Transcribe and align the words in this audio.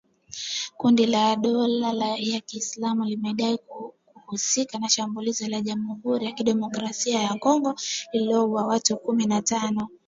Kundi 0.79 1.05
la 1.05 1.35
dola 1.35 2.17
ya 2.19 2.39
Kiislamu 2.39 3.05
limedai 3.05 3.57
kuhusika 3.57 4.79
na 4.79 4.89
shambulizi 4.89 5.47
la 5.47 5.61
Jamhuri 5.61 6.25
ya 6.25 6.31
kidemokrasia 6.31 7.21
ya 7.21 7.33
Kongo 7.35 7.75
lililouwa 8.13 8.65
watu 8.67 8.97
kumi 8.97 9.25
na 9.25 9.41
tano. 9.41 9.89